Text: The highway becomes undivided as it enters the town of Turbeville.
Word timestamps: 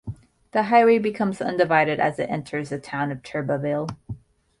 The 0.51 0.63
highway 0.63 0.97
becomes 0.97 1.41
undivided 1.43 1.99
as 1.99 2.17
it 2.17 2.27
enters 2.27 2.69
the 2.71 2.79
town 2.79 3.11
of 3.11 3.21
Turbeville. 3.21 3.87